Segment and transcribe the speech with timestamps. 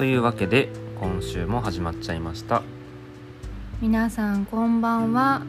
[0.00, 2.62] というわけで今週も始まっちゃいました。
[3.82, 5.42] 皆さんこんばんは。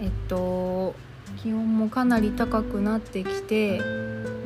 [0.00, 0.94] えっと
[1.42, 3.82] 気温もかなり高くなってきて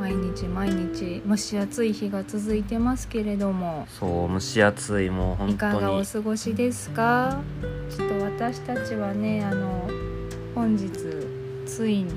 [0.01, 3.87] 毎日毎日蒸し暑い日が続いてますけれども。
[3.89, 7.41] そう蒸し暑いもう本いかが当にお過ごしですか？
[7.97, 9.89] ちょっと私たちはねあの
[10.57, 10.91] 本日
[11.65, 12.11] ついに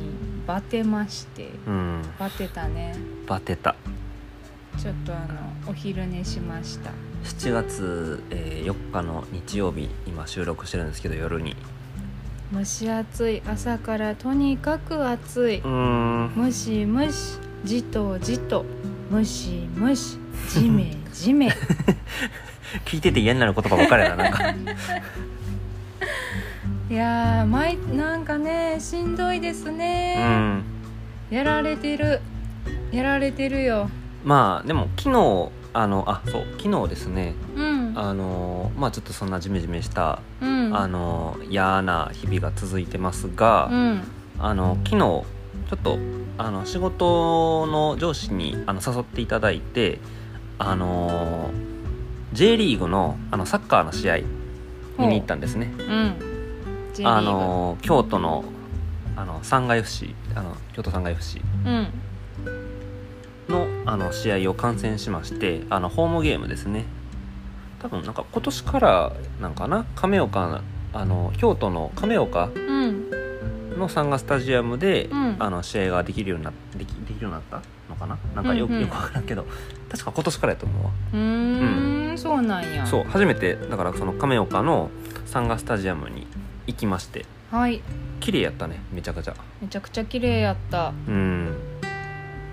[0.48, 2.02] バテましてうん。
[2.18, 2.96] バテたね。
[3.28, 3.76] バテた。
[4.80, 6.90] ちょっとあのお昼寝しました
[7.24, 11.56] 7月、えー4日の日曜日今収録してるんですけど夜に。
[12.54, 13.42] 蒸し暑い。
[13.48, 15.58] 朝からとにかく暑い。
[15.60, 16.32] うーん。
[16.36, 18.66] ムシムシじとじと
[19.10, 20.18] ムシムシ
[20.50, 21.50] じめじめ。
[22.86, 24.50] 聞いてて嫌になる言葉ばっかりだななんか。
[26.90, 30.64] いやー毎なんかねしんどいですうね、ん。
[31.30, 32.20] やられてる。
[32.92, 33.90] やられてるよ。
[34.26, 37.94] まあでも昨日あのあそう昨日ですねうん。
[37.96, 40.76] あのまあちょっとそんなジメジメした、うん。
[40.76, 44.02] あの嫌な日々が続いてますが、うん。
[44.40, 45.26] あの昨日ちょ
[45.76, 46.00] っと
[46.38, 50.00] あの仕事の上司にあの誘っていただいて
[50.58, 51.52] あの
[52.34, 54.18] J リーグのあのサッカーの試合
[54.98, 55.72] 見に行ったんですね。
[55.78, 55.84] う。
[55.84, 56.30] ん。
[57.06, 58.44] あの京都の
[59.16, 61.88] あの三階 FC あの京都三階 FC うん
[63.50, 66.86] のあの試合を観戦しましてあのホームゲームですね。
[67.82, 69.86] 多分なんか今年からなんかな？
[69.96, 70.62] 亀岡
[70.94, 73.10] あの京都の亀岡うん。
[73.78, 75.36] のサンガスタジアムで、うん。
[75.40, 77.62] あの試合ができるようになできできるようになった？
[77.90, 78.18] のかな？
[78.36, 78.82] なんかよ,、うんうん。
[78.82, 79.46] よくわからんけど。
[79.90, 80.92] 確か今年からやと思うわ。
[81.14, 82.86] うーんそうなんや。
[82.86, 84.90] そう初めてだからその亀岡の
[85.26, 86.28] サンガスタジアムに
[86.68, 87.26] 行きまして。
[87.52, 87.82] はい。
[88.20, 89.36] 綺麗やったねめちゃくちゃ。
[89.62, 90.94] めちゃくちゃ綺麗やった。
[91.08, 91.56] うん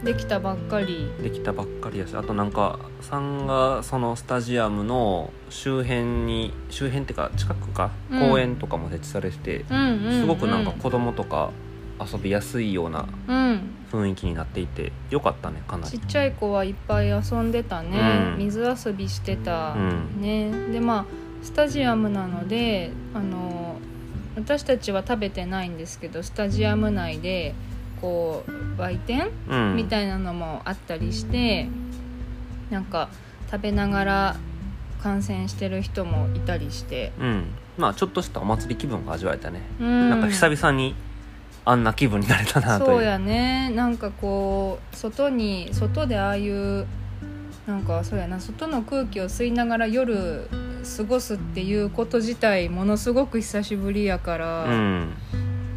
[0.04, 1.10] できたばっかり。
[1.22, 8.30] できたばっかりやしあとなんかサンガそのスタジアムの周辺に周辺っていうか近くかうん。
[8.30, 11.50] 公園とかも設置されてて、うんうん、うん、すごくなんか子供とか
[12.00, 13.70] 遊びやすいようなうん。
[13.90, 15.98] 雰囲気になっていてよかったねかなり。
[15.98, 18.38] ちっちゃい子はいっぱい遊んでたね、うん。
[18.38, 20.20] 水遊びしてた、うん。
[20.20, 20.50] ね。
[20.72, 21.04] でまあ
[21.42, 23.76] スタジアムなのであの
[24.34, 27.54] 私たちは食べてないんですけどスタジアム内で
[28.00, 29.76] こう売店うん。
[29.76, 31.68] みたいなのもあったりして、
[32.70, 33.08] なんか
[33.50, 34.36] 食べながら
[35.02, 37.44] 観戦してる人もいたりして、うん。
[37.76, 40.94] まあちょっとしたお祭り気分が味わえたね、うん、なんか久々に
[41.64, 42.90] あんな気分になれたなという。
[42.96, 43.70] そうやね。
[43.70, 46.86] なんかこう外に外でああいう
[47.66, 50.48] なんかそうやな外の空気を吸いながら夜
[50.96, 55.14] 過ごすっていうこと自体ものすごく久しぶりやから、うん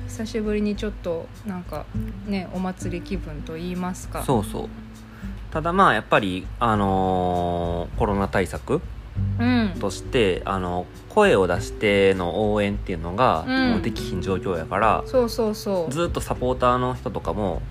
[0.09, 1.85] 久しぶりにちょっとなんか
[2.25, 4.23] ねお祭り気分と言いますか。
[4.23, 4.69] そうそう。
[5.51, 8.81] ただまあやっぱりあのーコロナ対策
[9.39, 9.75] うん。
[9.79, 13.71] としてあの声を出しての応援っていうのが、うん。
[13.71, 15.93] もうできひん状況やからそうそうそう。
[15.93, 17.61] ずっとサポーターの人とかも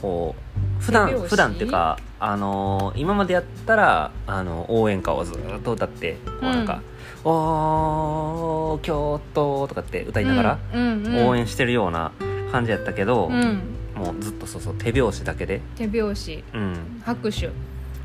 [0.00, 0.34] こ
[0.80, 1.28] う普段手拍子？
[1.28, 6.82] 普段っていうか、あのー今までやったらあの応援歌をずっと歌ってこうなんか
[7.24, 11.28] 「おー京都」とかって歌いながらうんうんうん。
[11.28, 12.12] 応援してるような
[12.50, 13.60] 感じやったけど、うん。
[13.94, 16.44] もうずっとそうそう手拍子だけで、手拍子。
[16.54, 17.50] うん、拍手。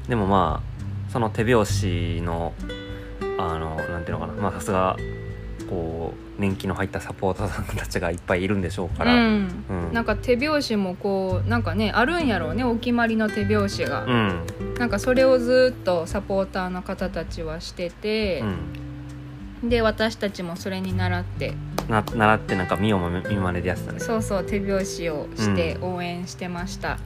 [0.10, 2.54] でもまあその手拍子の
[3.38, 4.34] あのなんていうのかな。
[4.34, 4.98] まあさすが
[5.70, 9.66] こう年季の入ったサポーターさんたちがいっぱいいるんでしょうから、うん。
[9.70, 9.94] うん。
[9.94, 14.46] なんか手拍子もこうなんかねあるんやろうねお決まりの手拍子が、うん。
[14.78, 18.58] なんかそれをずっとサポーターの方たちはしててう、ん、
[19.70, 21.54] で私たちもそれに習って。
[21.90, 24.00] な習ってなんか見ようも見まねでやってたね。
[24.00, 26.98] そうそう手拍子をして応援してました、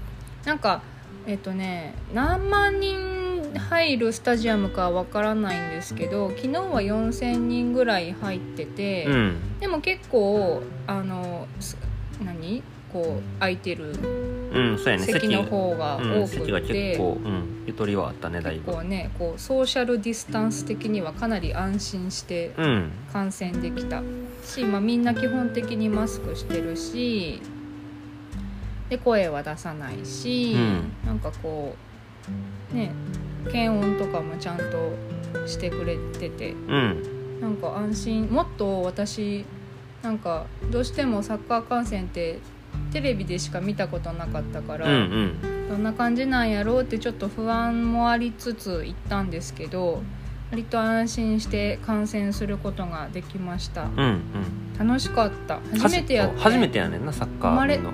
[0.46, 0.82] なんか
[1.28, 9.60] えっ、とね何万人入るスタジアムかは分からないんですけど昨日は4,000人ぐらい入ってて、うん。
[9.60, 11.78] でも結構あのす
[12.24, 12.64] 何？
[12.92, 13.94] こう空いてる
[15.00, 18.84] 席の方がうん、多くて、結構、うん、ゆとりはあったねだいぶ。
[18.84, 22.92] ねこうソーシャルディスタンス的にはかなり安心してうん。
[23.14, 24.02] 観戦できた。
[24.44, 27.42] し、まあ、みんな基本的にマスクしてるし
[28.90, 30.92] で声は出さないし、うん。
[31.06, 31.76] なんかこ
[32.72, 32.92] うね
[33.52, 37.40] 検温とかもちゃんとしてくれててうん。
[37.40, 38.28] なんか安心。
[38.28, 39.46] もっと私
[40.02, 42.40] なんかどうしてもサッカー観戦って
[42.92, 44.98] テレビでしか見たことなかったから、うんう
[45.66, 45.68] ん。
[45.70, 50.02] どんな感じなんやろうってちょっと不安もありつつ行ったんですけど
[50.50, 53.84] 割と安心して観戦することができました。
[53.84, 54.88] うんうん。
[54.88, 55.60] 楽しかった。
[55.80, 57.92] 初めてや初めてやねんなサッカ生まれーの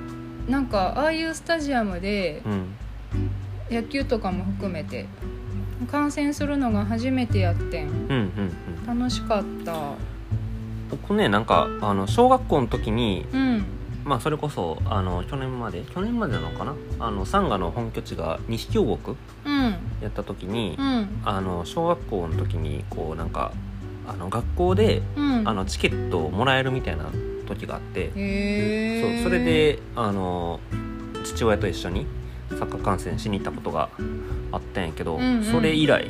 [0.48, 2.68] なんかああいうスタジアムでうん。
[3.70, 5.08] 野球とかも含めて
[5.92, 7.88] 観戦するのが初めてやってん。
[7.88, 8.52] うんうん
[8.88, 9.00] うん。
[9.00, 9.94] 楽しかった。
[10.90, 13.66] 僕ねなんかあの小学校の時にうん
[14.06, 16.76] まあそれこそあの去年まで去年までなのかな？
[17.00, 19.76] あのサンガの本拠地が西京国うん。
[20.00, 21.22] やった時に、うん。
[21.26, 23.52] あの小学校の時にこうなんか
[24.08, 25.48] あの学校でうん。
[25.48, 27.06] あのチケットをもらえるみたいな
[27.48, 30.60] 時があって、そうそれであの
[31.24, 32.06] 父親と一緒に
[32.50, 33.90] サッカー観戦しに行ったことが
[34.52, 35.44] あったんやけど、うんうん。
[35.44, 36.08] それ以来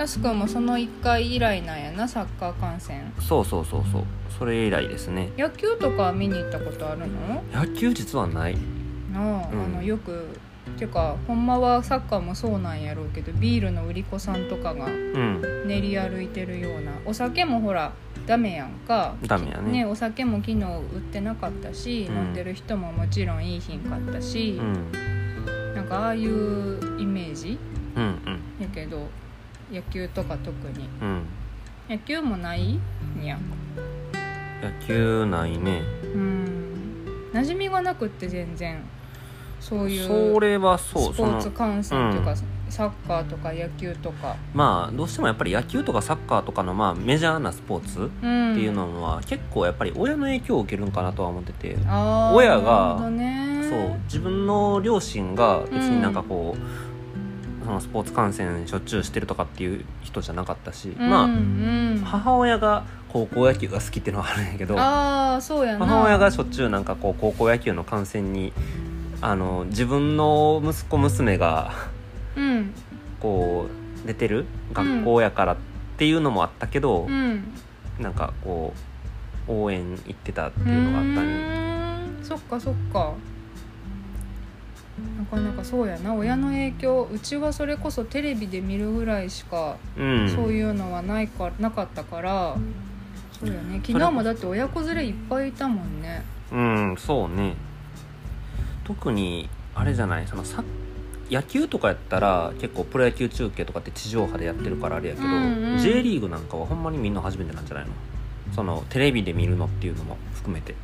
[0.00, 3.12] タスくんもその1回以来なんやなサッカー観戦。
[3.20, 4.04] そうそうそうそう。
[4.38, 5.28] それ以来ですね。
[5.36, 7.42] 野球とか見に行ったことあるの？
[7.52, 8.56] 野球実はない。
[9.12, 9.62] なあ,、うん。
[9.62, 10.38] あのよく
[10.78, 15.68] ていうかほんまはサッカーもそうなんやろうけどビールの売り子さんとかがうん。
[15.68, 17.92] 練り歩いてるようなお酒もほら
[18.26, 19.16] ダメやんか。
[19.26, 19.84] ダメやね。
[19.84, 22.16] お酒も昨日売ってなかったし、うん。
[22.16, 24.92] 飲んでる人ももちろんいい品買ったしう、ん
[25.74, 27.58] なんかああいうイメージ
[27.96, 29.06] うんうんやけど
[29.70, 30.88] 野球とか特に。
[31.00, 31.22] うん。
[31.88, 32.80] 野球もないん
[33.24, 33.38] や。
[34.62, 35.82] 野球ないね。
[36.14, 37.30] うん。
[37.32, 38.82] 馴染みがなくって全然。
[39.60, 41.14] そういうそれはそう。
[41.14, 42.36] スポーツ観戦というか、うん。
[42.70, 51.76] サッカーとか野球とか、まあどうしてもやっぱり野球とかサッカーとかのまあメジャーなスポーツうん、っていうのは結構やっぱり親の影響を受けるんかなとは思ってて。
[51.86, 53.68] あー親がなるほどね。
[53.68, 56.60] そう自分の両親が別になんかこう、
[57.70, 62.02] そのスポーツ観戦しょっちゅうしてるとかっていう人じゃなかったし、うんまうん。
[62.04, 68.52] あ母親が高校野球が好きっていうのはあるんやけど母親がしょっちゅうなんかこう高校野球の観戦に
[69.20, 71.72] あの自分の息子娘が
[72.36, 72.74] うん。
[73.20, 73.68] こ
[74.04, 75.56] う出てる学校やからっ
[75.96, 77.52] ていうのもあったけど、うん。
[78.00, 78.74] なんかこ
[79.46, 82.24] う応援行ってたっていうのがあったうりーん。
[82.24, 83.12] そっかそっか
[85.18, 86.14] なかなかそうやな。
[86.14, 90.28] 親の影響うちはそれこそテレビで見るぐらいしか、うん。
[90.30, 92.56] そういうのはないかなかったから
[93.38, 93.80] そうやね。
[93.86, 96.22] 昨日もだって親子連れいっぱいいたもんね。
[96.52, 97.54] うんそうね。
[98.84, 100.64] 特にあれじゃないそのサッ
[101.30, 105.78] 野球とかやったら結構プロ野球中継とかって地上波でやってるからあれやけど、うんうん。
[105.78, 107.92] J リーグなんかはほんまにみんな初めてなんじゃないの？
[108.52, 110.74] そのテレビで見るのっていうのも含めて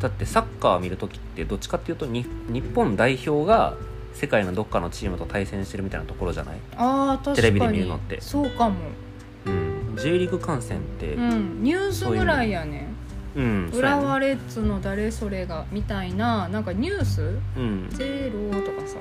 [0.00, 3.74] だってサッカー見る時ってどっちかっていうとに日本代表が
[4.12, 7.36] 世界のどっかのチームと対戦してるみたいなところじゃない、ああ確かに。
[7.36, 8.20] テレビで見るのって。
[8.20, 8.76] そうかも。
[9.46, 11.14] うん、J リーグ観戦って。
[11.14, 11.62] う、ん。
[11.62, 12.88] ニュースぐらいやね。
[13.34, 17.38] うん浦和レッズの誰それがみたいななんかニュース？
[17.58, 18.96] うん、ゼロとかさ。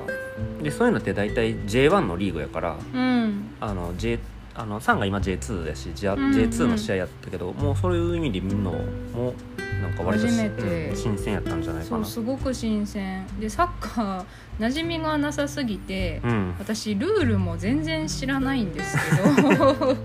[0.61, 3.55] でそういうのって大体 J1 のリーグやからうん。
[3.61, 4.19] あの J
[4.53, 9.33] あの3が今 J2 やし J うんうん J2 の試合やったけど、もうそういう意味で見るのも
[9.81, 10.89] なんか割とし初めて。
[10.89, 12.05] うん新鮮やったんじゃないかな。
[12.05, 13.27] そうすごく新鮮。
[13.39, 14.25] でサッカー
[14.59, 16.55] 馴染みがなさすぎてうん。
[16.57, 19.97] 私ルールも全然知らないんですけど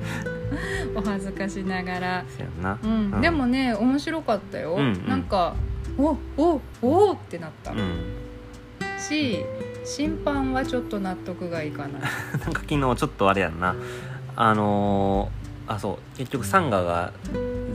[0.97, 2.25] お恥ずかしながら、
[2.83, 3.13] うん。
[3.13, 3.21] うん。
[3.21, 5.09] でもね面白かったよ、うんうん。
[5.09, 5.55] なんか
[5.97, 8.21] おおおってなった、うん。
[8.99, 9.45] し
[9.85, 12.03] 審判はちょっと納得がいかない。
[12.45, 13.75] なんか昨日ちょっとあれやんな。
[14.37, 16.17] あのーあそう。
[16.19, 17.13] 結局サンガが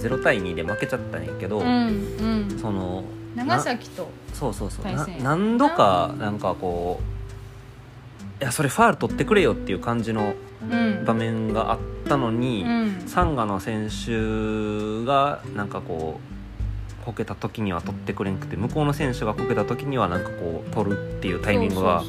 [0.09, 2.59] 0対2で負けちゃったんやけど、うんうん。
[2.59, 3.03] その
[3.35, 4.85] 長崎とそうそうそう。
[5.21, 10.33] 何度かなんかこういやそれファール取ってくれよっていう感じの
[10.69, 11.05] うん。
[11.05, 13.03] 場面があったのに、うん。
[13.05, 22.03] サンガの選手がなんかこうこけた時には取ってくれんくて向こうの選手がこけた時にはなんかこう取るっていうタイミングが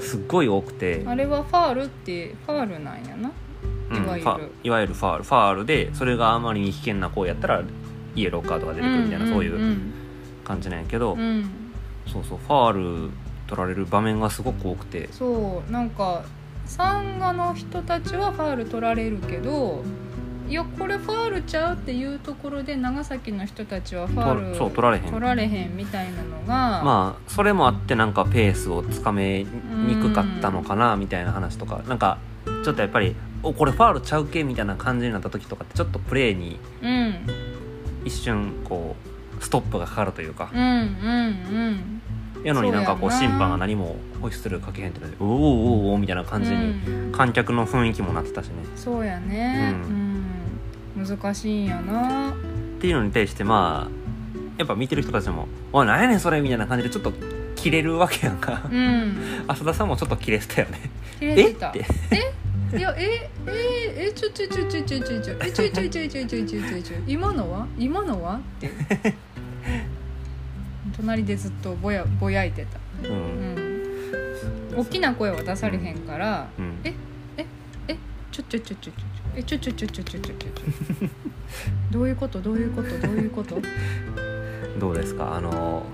[0.00, 1.04] すっごい多くて。
[1.06, 3.30] あれはファールってファールなんやな
[3.90, 4.22] うんいわゆる。
[4.22, 5.24] ファいわゆるファール。
[5.24, 7.62] ファールでそれがあまりに危険な行為やったら
[8.14, 9.92] イエローカードが出てくるみたいな、そういううん。
[10.44, 11.50] 感じなんやけど、うん。
[12.06, 13.10] そうそうファール
[13.46, 15.08] 取られる場面がすごく多くて。
[15.12, 16.22] そうなんか
[16.66, 19.82] サンガの人たちはファール取られるけど
[20.48, 25.04] いやこれファールちゃうっていうところで長崎の人たちはファールとそう取られへん。
[25.04, 31.80] 取られへんみたいなのがまあそれもあってなんかペースをつかめにくかったのかなみたいな話とか。
[31.88, 32.18] なんか
[32.64, 37.14] ちょっとやっぱり「おこれファールちゃうけ?」みたいな感じになった時とかってちょっとプレーにうん。
[38.04, 38.96] 一瞬こ
[39.38, 40.50] うストップがかかるというか。
[40.52, 42.00] うんうん
[42.42, 47.12] やのになんかこう審判が何もホイッスルかけへんってなって「おーおーおーおーみたいなうん感じにうん。
[47.12, 48.54] 観客の雰囲気もなってたしね。
[48.76, 49.74] そうやね。
[50.96, 52.30] ううん、難しいんやな。
[52.30, 52.32] っ
[52.80, 53.90] ていうのに対してまあ
[54.56, 57.12] やっぱ見てる人たちも「おい何やねんそれ」みたいな感じでちょっと
[57.56, 58.62] 切れるわけやんか。
[58.70, 59.16] うん。
[59.46, 60.90] 浅田さんもちょっと切れてたよね。
[61.18, 61.68] 切れえてた。
[61.70, 61.84] って
[62.76, 67.66] いやえええちょちょちょちょちょちょちょえちょいちょいちょいちょいちょいちょいちょいちょい今のは？
[67.78, 68.36] 今のは？
[68.36, 68.70] っ て
[70.96, 72.78] 隣でずっとぼやぼやいてた。
[73.08, 73.54] ううん。
[73.54, 76.78] ん大きな声は出されへんから、うん。
[76.84, 76.94] え
[78.30, 79.02] ちょちょちょちょちょ
[79.34, 80.50] えちょちょちょちょちょちょちょ
[81.90, 82.40] どういうこと？
[82.40, 82.88] どういうこと？
[82.98, 83.60] どういうこと？
[84.78, 85.36] どうですか？
[85.36, 85.84] あの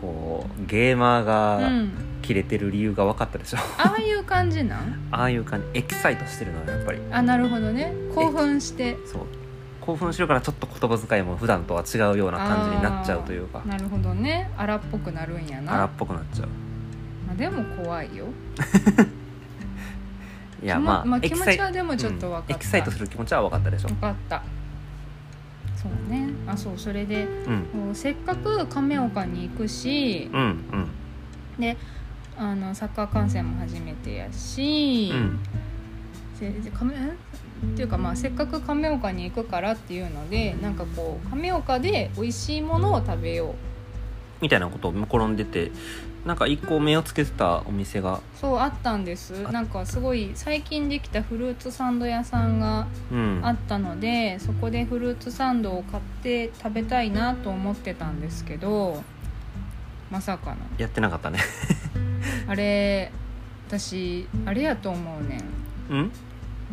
[0.00, 1.90] こうゲーマーうがん
[2.28, 5.08] 切れてる理由が分かったでしょ、ああいう感じなん？
[5.10, 5.78] ああいう感じ。
[5.78, 7.00] エキサイトしてるのよやっぱり。
[7.10, 7.94] あなるほどね。
[8.14, 8.98] 興奮して。
[9.06, 9.22] そう。
[9.80, 13.62] 興奮してるからちょっと言葉遣いも普段とは違うような感じになっちゃうというか。
[13.64, 14.50] なるほどね。
[14.58, 15.72] 荒っぽくなるんやな。
[15.72, 16.48] 荒っぽくなっちゃう。
[17.26, 18.26] まあ、でも怖いよ。
[20.62, 22.60] いやまあ、まあ、気持ちはでもちょっと分かった、うん。
[22.60, 23.88] エキサイトする気持ちは分かったでしょ。
[23.88, 24.42] 分かった。
[25.76, 26.28] そうね。
[26.46, 27.26] あそうそれで
[27.78, 27.94] うん。
[27.94, 30.88] せっかく亀岡に行くしうんうん。
[31.58, 31.76] で
[32.38, 35.40] あのサッカー観戦も初めてやし、うん。
[36.72, 37.10] 亀んっ
[37.74, 43.54] ていうかまあせっかく亀岡に行くからっていうのでなんかこう亀岡で美味しいものを食べよう。
[44.40, 45.72] みたいなことを転んでて
[46.24, 48.20] なんか一個目をつけてたお店が。
[48.36, 49.44] そうあったんです。
[49.44, 53.40] あなんかすごい最近できたフルーツサンド屋さんがうん。
[53.42, 59.02] あったのでそこでフルーツサンドを買って食べたいなと思ってたんですけど
[60.08, 60.58] まさかの。
[60.78, 61.40] やってなかったね
[62.46, 63.10] あれ
[63.68, 65.40] 私あれやと思うね
[65.90, 65.98] うん？
[66.00, 66.12] ん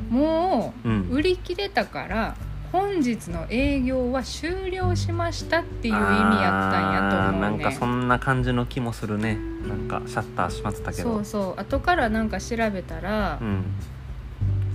[0.09, 2.35] もううん売り切れたから
[2.71, 6.01] 本日の営業は終了しましたっていう意味
[6.41, 9.37] やったんやと思うねなんかそんな感じの気もするね。
[9.67, 11.13] なんかシャッター閉まってたけど。
[11.15, 13.63] そうそう後からなんか調べたら、うん。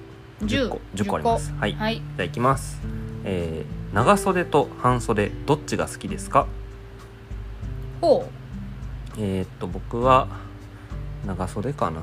[0.42, 0.80] 10個。
[0.94, 1.52] 10個あります。
[1.52, 1.96] はい、はい。
[1.96, 2.80] じゃあいきます。
[3.24, 6.46] えー長袖と半袖どっちが好きですか？
[8.00, 8.28] ほ
[9.18, 10.28] えーっと僕は
[11.26, 12.02] 長袖かな。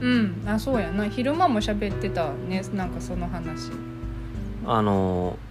[0.00, 0.44] ううん。
[0.46, 1.08] あそうやな。
[1.08, 2.62] 昼間も喋ってたね。
[2.74, 3.70] なんかその話。
[4.66, 5.48] あのー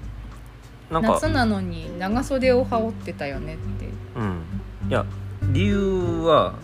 [0.93, 3.89] なんか夏なのに長袖を羽織ってたよねって。
[4.15, 4.41] うん。
[4.89, 5.05] いや
[5.51, 6.55] 理由は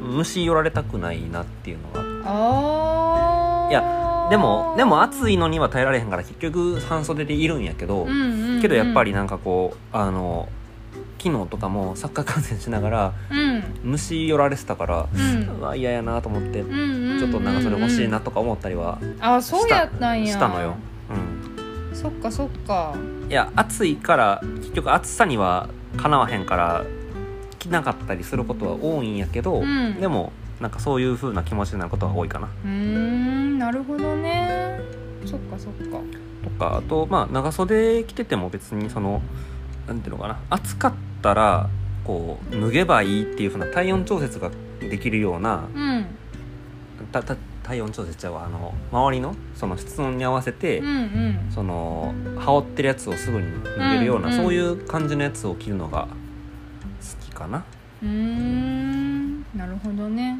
[0.00, 10.48] 虫寄られたくないなっていうのがああいやでもでも暑いのには耐えられへんから結局半袖でいるんやけど、うんうんうん、けどやっぱりなんかこうあの
[11.22, 13.64] 昨日とかもサッカー観戦しながらうん。
[13.82, 15.58] 虫寄られてたから、うん。
[15.58, 17.18] うわ嫌やなと思って、うんうんうんうん。
[17.18, 20.32] ちょっと長袖欲しいなとか思ったりはあそうやったんや。
[20.32, 20.76] したのよ、
[21.92, 22.94] うそっかそっか。
[22.96, 26.84] ん、いや暑いから結局暑さにはかなわへんから
[27.58, 30.00] 着なかったりすることは多いんやけど、うん。
[30.00, 32.46] でもなんかそういう風な気持ちになることが多いかな。
[32.46, 34.80] うーんなるほどね。
[35.26, 35.98] そっかそっか。
[36.44, 39.20] とかあとまあ長袖着てても別にその
[39.88, 40.38] なんていうのかな。
[40.50, 41.68] 暑かったら
[42.04, 46.06] こう脱げばいいっていう風な体温調節ができるようなうん。
[47.12, 50.90] たた体温調節ちゃうわあの周りのその室温に合わせて、うんう
[51.48, 51.50] ん。
[51.50, 54.42] その羽織ってるやつをすぐに脱げるような、うんうん。
[54.42, 57.64] そういう感じのやつを着るのが好きかな。
[58.02, 59.42] うーん。
[59.56, 60.38] なるほどね。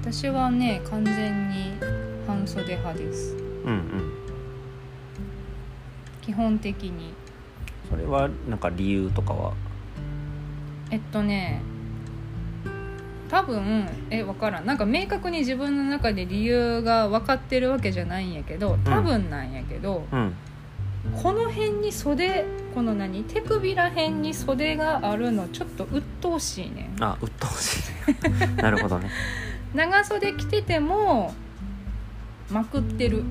[0.00, 1.78] 私はね完全に
[2.26, 3.36] 半袖派です。
[3.36, 4.12] うんうん。
[6.20, 7.14] 基本的に。
[7.88, 9.52] それはなんか理由とかは？
[10.92, 11.60] えっとね
[13.28, 14.66] 多分え分からん。
[14.66, 20.34] なんか明確に自分の中で理由が分かってるわけじゃないんやけど多分なんやけど、うん。
[21.22, 22.44] この辺に袖
[22.74, 23.24] この何？
[23.24, 27.02] 手首ら辺に袖があるのちょっと鬱陶しいねん。
[27.02, 28.48] あ鬱陶しいね。
[28.62, 29.08] なるほどね。
[29.74, 31.32] 長袖着てても
[32.50, 33.24] まくってる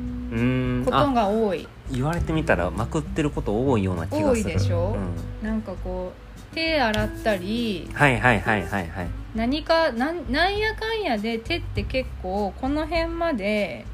[0.83, 1.67] ことあが多い。
[1.91, 4.29] 言われてみたらまくってること多いような気がする。
[4.31, 4.97] 多いでしょ？
[5.43, 5.47] うん。
[5.47, 9.07] なんかこう手洗ったりはいはいはいはいはい。
[9.35, 13.85] 何かなんなんやかんやで手って結構この辺まで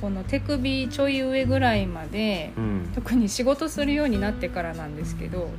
[0.00, 2.92] この手首ちょい上ぐらいまでうん。
[2.94, 5.50] 特に仕事するようになってからなんですけど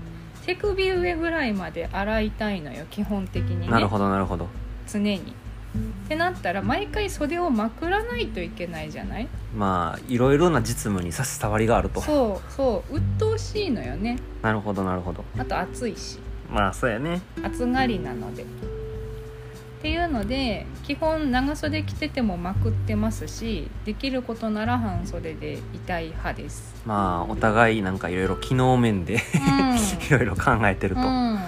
[0.45, 3.67] 手首上ぐらいまで洗いたいのよ基本的にね。
[3.67, 4.47] なるほどなるほど。
[4.91, 5.35] 常に。
[5.75, 9.27] ってなったら毎回袖をまくらないといけないじゃない？
[9.55, 12.01] まあいろいろな実務に差し障りがあると。
[12.01, 12.95] そうそう。
[12.95, 14.17] 鬱陶しいのよね。
[14.41, 15.23] なるほどなるほど。
[15.37, 16.19] あと暑いし。
[16.51, 17.21] まあそうやね。
[17.43, 18.43] 暑がりなので。
[18.43, 26.75] っていうので基本長袖着ててもまくってますしできることなら半袖でいたい派です。
[26.85, 29.21] まあお互いなんかいろいろ機能面で
[30.09, 31.39] いろいろ考えてると、うん、うん、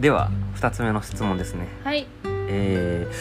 [0.00, 1.68] では2つ目の質問ですね。
[1.84, 2.06] はい。
[2.48, 3.12] えー、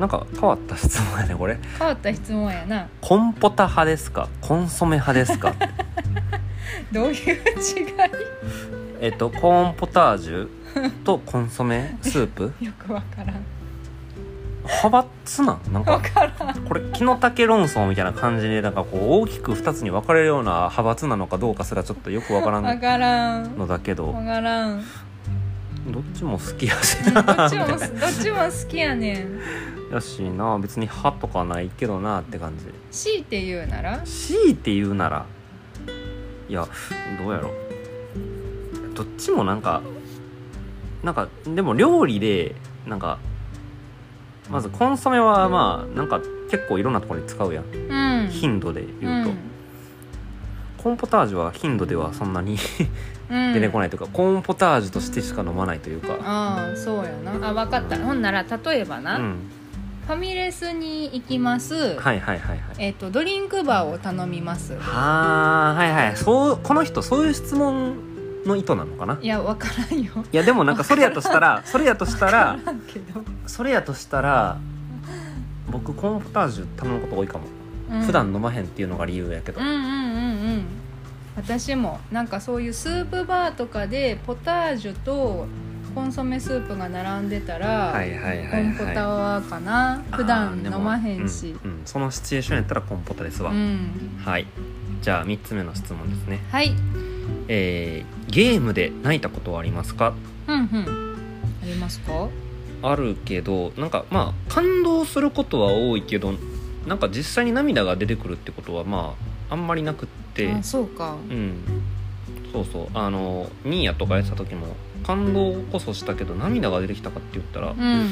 [0.00, 1.58] なんか変わった質問やねこれ。
[1.78, 2.88] 変わった質問やな。
[3.00, 4.28] コンポタ派ですか？
[4.40, 5.54] コンソメ派ですか？
[6.90, 7.36] どういう違い？
[9.00, 10.48] えっとコーンポタージュ
[11.04, 12.52] とコンソメスープ？
[12.64, 13.44] よくわからん。
[14.62, 15.60] 派閥なん？
[15.72, 16.58] なんわかからん。
[16.64, 23.58] これ木の丈論争みたいな感じでなんかこう大きく2つに分かれるような派閥なのかどうかすらちょっとよくわからわんからん。
[23.58, 24.12] のだけど。
[24.12, 24.82] わからん。
[25.88, 27.46] どっちも好きやしどな。
[27.46, 29.40] っちもどっちも好きやねん
[29.90, 32.66] やしな別に歯とかないけどなって感じ。
[32.90, 34.00] 強いて言うなら？
[34.02, 35.26] 強いて言うなら？
[36.48, 36.66] いや
[37.18, 37.50] どうやろ
[38.94, 39.82] どっちもなんか
[41.02, 42.54] なんかでも料理で
[42.86, 43.18] なんか
[44.50, 46.20] まずコンソメはまあなんか
[46.50, 47.64] 結構いろんなところに使うやん。
[47.64, 48.28] うん。
[48.30, 49.30] 頻度で言うと、
[50.82, 52.56] コーンポタージュは頻度ではそんなに
[53.30, 56.16] うん、出てこないというか、コーンポタージュとしてしか飲まないというか。
[56.20, 57.48] ああそうやな。
[57.48, 57.96] あ分かった。
[57.98, 59.36] ほんなら例えばな、うん
[60.06, 62.58] ファミレスに行きます、はいはいはいはい。
[62.78, 64.74] えっ、とドリンクバーを頼みます。
[64.74, 66.16] はあはいはい。
[66.16, 69.18] そうこの人そういう質問の意図なのかな？
[69.22, 70.12] いや分からんよ。
[70.32, 72.58] いやでもなんかそれやとしたらそれやとしたら
[73.46, 74.58] それやとしたら
[75.70, 77.44] 僕コーンポタージュ頼むこと多いかも、
[77.92, 78.02] うん。
[78.02, 79.86] 普段飲まへんっていうのが理由やけど、うんうんうんう
[80.56, 80.64] ん。
[81.36, 85.46] 私もなんかそういうスープバーとかでポタージュと
[85.94, 88.66] コンソメスープが並んでたら、はいはいコはい。
[88.66, 90.02] ンポタははかな？
[90.12, 91.56] 普段飲まへんし。
[91.64, 91.82] うんうん。
[91.84, 93.90] そのシチュエーションやったらコンポタですわ、うん。
[94.24, 94.46] はい。
[95.02, 96.40] じゃあ3つ目の質問ですね。
[96.50, 96.72] はい。
[97.48, 100.14] えーゲームで泣いたことはありますか？
[100.46, 101.16] うんうん。
[101.62, 102.28] ありますか？
[102.82, 106.34] あるけどなんかまあ感動することは多いけど
[106.86, 109.14] なんか実際に涙が出てくるってことはま
[109.50, 110.52] ああんまりなくって。
[110.52, 111.16] あそうか。
[111.28, 111.56] うん。
[112.52, 112.88] そうそう。
[112.94, 114.68] あのニーヤとかやってた時も
[115.10, 118.10] 感動こそしたけど涙が出てきたかって言ったらうん。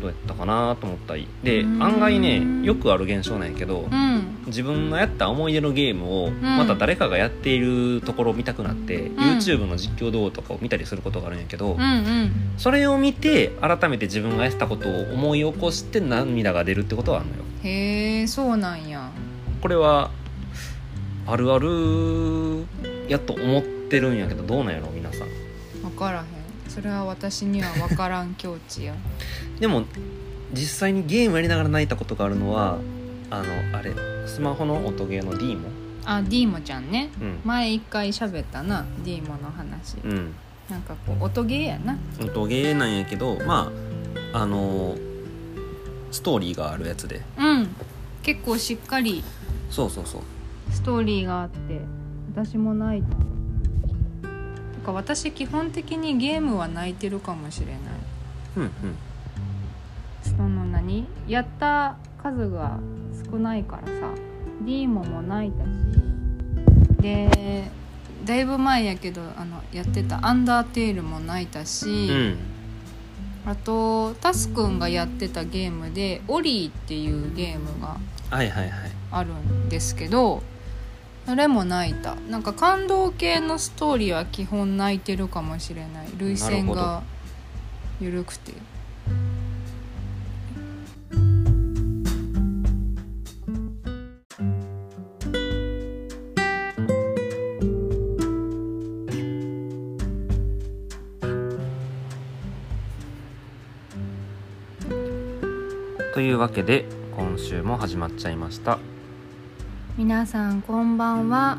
[0.00, 1.28] どうやったかなと思ったり。
[1.42, 1.82] でうん。
[1.82, 4.42] 案外ねよくある現象なんやけどうん。
[4.46, 12.32] 自分がやった思い出のゲームをまた誰かがやっているところを見たくなって、YouTube の実況動画とかを見たりすることがあるんやけど、うんうん。
[12.56, 17.42] それを見て改めて自分がやってたことを思い起こして涙が出るってことはあるのよ。
[17.62, 19.10] へえそうなんや。
[19.60, 20.10] これは
[21.26, 22.64] あるある
[23.08, 25.28] やと思ってるんやけどどうなんやろ皆さん。
[25.82, 26.39] 分からへん
[26.70, 28.94] それは私には分からん境地や。
[29.58, 29.84] でも
[30.52, 32.78] 実際にゲームやりながら泣いたことがあるのは
[33.28, 33.92] あのあれ
[34.26, 35.68] スマホの音ゲーの D も
[36.04, 37.10] あディーモちゃんね。
[37.20, 37.40] うん。
[37.44, 39.96] 前一回喋ったなディーモの話。
[40.04, 40.34] うん。
[40.70, 41.98] なんかこう音ゲーやな。
[42.22, 43.70] 音ゲーなんやけどま
[44.32, 44.96] ああの
[46.12, 47.20] ストーリーがあるやつで。
[47.36, 47.68] うん。
[48.22, 49.24] 結構しっかり
[49.70, 50.22] そうそうそう。
[50.70, 51.80] ストーリーがあって
[52.34, 53.08] 私も泣いた。
[53.08, 53.29] と
[54.92, 57.76] か私基本的にゲームは泣いてるかもしれない。
[58.56, 58.70] うんうん。
[60.22, 61.06] その何？
[61.26, 62.78] やった数が
[63.30, 63.92] 少ないからさ。
[64.62, 65.68] ディーモも泣いたし。
[67.00, 67.70] で
[68.26, 72.36] だいぶ前やけどあのやってた「アンダーテール」も泣いたし、うん。
[73.46, 77.96] あとタスくんがやってたゲームで「オリー」っていうゲームが
[78.28, 80.59] はいはいはいあるんですけどそ
[81.34, 82.14] れも泣いた。
[82.28, 86.08] なんか感動系のストーリーは基本泣いてるかもしれない。
[86.18, 87.02] 涙腺が
[88.00, 88.52] 緩くて。
[106.12, 106.84] というわけで
[107.16, 108.78] 今週も始まっちゃいました
[110.00, 111.58] 皆さんこんばんは。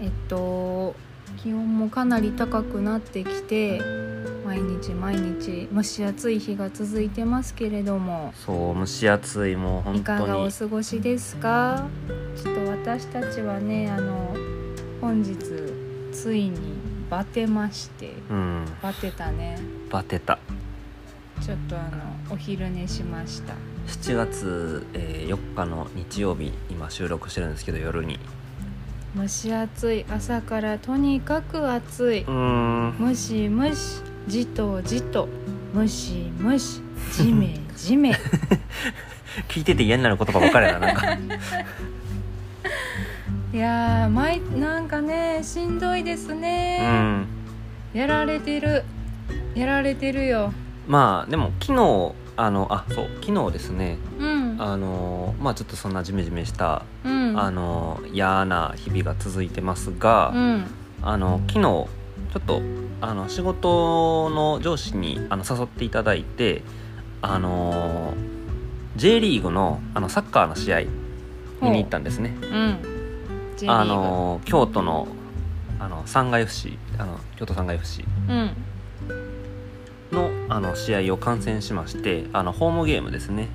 [0.00, 0.94] えっと
[1.36, 3.78] 気温もかなり高くなってきて、
[4.46, 8.32] まあ、毎日毎日蒸し暑い日が続いてますけれども。
[8.34, 11.86] そう蒸し暑いもう本いかがお過ごしですか？
[12.42, 14.34] ちょっと私たちはねあの
[15.02, 15.36] 本日
[16.14, 16.58] ついに
[17.10, 18.64] バテましてうん。
[18.82, 19.58] バテたね。
[19.90, 20.38] バテた。
[21.42, 21.98] ちょっとあの
[22.30, 23.52] お昼寝しました
[23.86, 28.18] 7月、えー4日の日曜日今収録してるんですけど夜に。
[29.16, 32.20] 蒸し暑い朝からとにかく暑い。
[32.22, 32.94] うーん。
[32.98, 35.28] ムシムシじとじと。
[35.72, 36.80] ムシムシ
[37.12, 38.12] じめじめ。
[39.48, 41.12] 聞いてて嫌になる言葉ばっかりだななんか。
[43.52, 47.26] いやー毎なんかねしんどいですうね、ん。
[47.94, 48.84] やられてる。
[49.54, 50.52] やられてるよ。
[50.86, 54.56] まあでも昨日あのあそう昨日ですねうん。
[54.58, 57.38] あのまあちょっとそんなジメジメした、うん。
[57.38, 60.64] あの嫌な日々が続いてますが、うん。
[61.02, 61.88] あの昨日ちょ
[62.38, 62.62] っと
[63.00, 66.62] あの仕事の上司にあの誘っていただいて
[67.22, 68.14] あの
[68.96, 70.80] J リーグのあのサッカーの試合
[71.60, 72.34] 見に行ったんですね。
[73.66, 75.08] あの京都の
[75.78, 78.50] あの三階 FC あの京都三階 FC うん
[80.16, 83.48] のあの試合を観戦しましてあのホームゲームですね。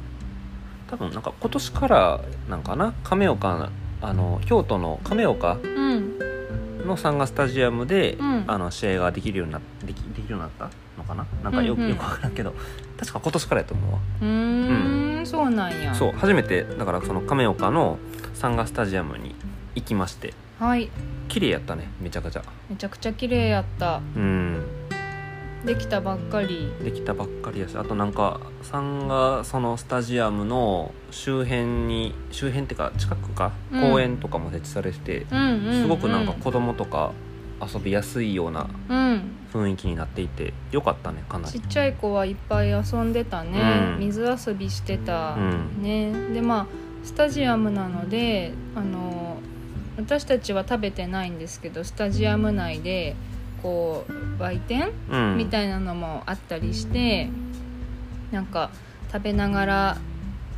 [0.89, 3.69] 多分なんか今年からなんかな亀岡
[4.01, 6.19] あの京都の亀岡うん。
[6.85, 8.43] のサンガスタジアムで、うん。
[8.47, 11.27] あの試合ができるようになできできるようになったのかな？
[11.43, 11.89] なんかよ,、うんうん。
[11.89, 12.53] よくわからんけど。
[12.97, 13.99] 確か今年からやと思うわ。
[14.21, 15.25] うーん。
[15.25, 15.93] そうなんや。
[15.93, 17.99] そう初めてだからその亀岡の
[18.33, 19.35] サンガスタジアムに
[19.75, 20.33] 行きまして。
[20.59, 20.89] はい。
[21.29, 22.43] 綺麗やったねめちゃくちゃ。
[22.69, 24.01] めちゃくちゃ綺麗やった。
[24.15, 24.65] うん
[25.65, 26.71] できたばっかり。
[26.83, 33.91] できたばっかりやしあとなんかサンガそのスタジアムの周辺に周辺っていうか近くかうん。
[33.91, 37.13] 公園とかも設置されてて、うんうん、うん、すごくなんか子供とか
[37.61, 39.21] 遊びやすいようなうん。
[39.53, 41.59] 雰囲気になっていてよかったねかなり。
[41.59, 43.59] ちっちゃい子はいっぱい遊んでたね、
[43.95, 43.99] うん。
[43.99, 45.83] 水遊びしてた、うん。
[45.83, 46.11] ね。
[46.33, 46.67] でまあ
[47.03, 49.37] スタジアムなのであの
[49.97, 53.15] 私たちは食べてないんですけどスタジアム内で
[53.61, 55.37] こう売店うん。
[55.37, 57.29] みたいなのもあったりして、
[58.31, 58.69] なんか
[59.11, 59.97] 食べながら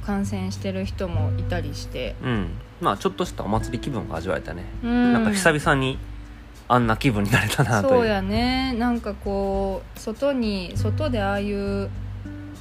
[0.06, 2.48] 観戦してる人もいたりして、うん。
[2.82, 5.98] まあちょっとしたお祭り気分が味わえたね、うん、なんか久々に
[6.68, 8.00] あんな気分になれたなという。
[8.00, 8.74] そうやね。
[8.74, 11.90] なんかこう外に外でああいう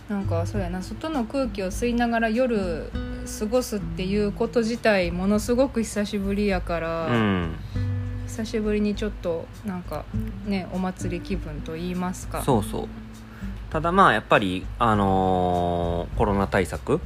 [0.09, 2.91] なんかそうやな外の空気を吸いながら夜
[3.39, 7.55] 過ごすっていうこと自体ものすごく久しぶりやから、うん
[8.33, 10.07] 久しぶりにちょっとなんか
[10.47, 12.43] ねお祭り気分と言いますか。
[12.43, 12.89] そうそう。
[13.69, 16.99] ただまあやっぱりあのーコロナ対策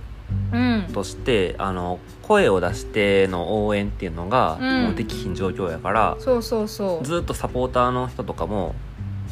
[0.53, 0.89] うん。
[0.93, 4.83] としてあの声を出しての応援っていうのがうん。
[4.85, 7.05] もうできひん状況やから、そうそうそう。
[7.05, 8.77] ずっとサポーターの人とかも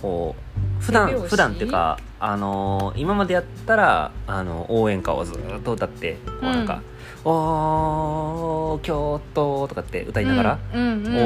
[0.02, 0.34] こ
[0.80, 1.30] う普段手拍子？
[1.30, 6.82] 普段っていうか、あのー今までやったらあの応援歌をずっと歌ってこうなんか
[7.24, 10.58] 「おー京都」とかって歌いながら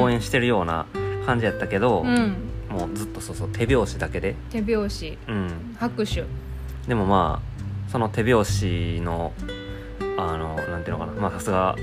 [0.00, 0.86] 応援してるような
[1.26, 2.36] 感じやったけど、うん。
[2.68, 5.18] もうずっとそうそう手拍子だけで、手拍子。
[5.26, 6.24] うん、拍手。
[6.86, 9.32] でもまあその手拍子の
[10.18, 11.12] あのなんていうのかな。
[11.12, 11.76] まあさすが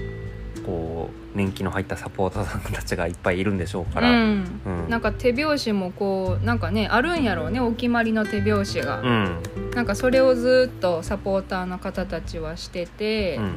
[0.63, 4.61] こう年季の入ったサポーターさんたちがいっぱいいるんでしょうから、うん。
[4.65, 4.89] うん。
[4.89, 9.41] なんか手拍子もこうなんかねあるんやろうねお決まりの手拍子が、うん。
[9.75, 13.53] なんかそれをずっとサポーターの方たちはしててう、ん、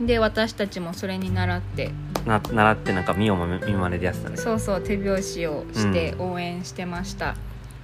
[0.00, 1.90] で私たちもそれに習って。
[2.26, 4.36] な習ってなんか見ようも見まねでやってたね。
[4.36, 7.36] そうそう手拍子をして応援してました、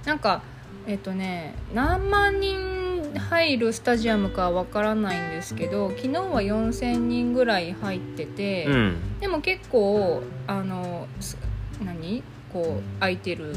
[0.05, 0.41] なんか
[0.85, 9.19] えっとね何万人入るスタジアムかわからないんですけど昨日は4,000人ぐらい入ってて、うん。
[9.21, 11.37] でも結構あのす
[11.81, 12.21] 何？
[12.51, 13.55] こう空いてる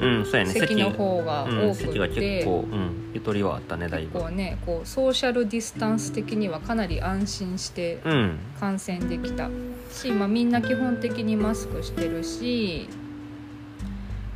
[0.00, 0.52] うんそうやね。
[0.52, 4.18] 席の方がうん、多く席がて、結構、うん、ゆとりはあったねだいぶ。
[4.18, 8.38] こうねこうソーシャルディスタンス的にはかなり安心してうん。
[8.58, 9.48] 観戦できた
[9.92, 12.88] し、まあ、みんな基本的にマスクしてるし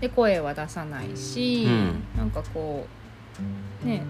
[0.00, 2.05] で声は出さないし、うん。
[2.16, 2.87] なんかこ
[3.83, 4.03] うね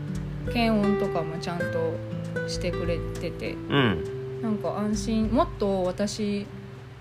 [0.52, 4.40] 検温とかもちゃんとしてくれててうん。
[4.42, 5.30] なんか安心。
[5.30, 6.46] もっと私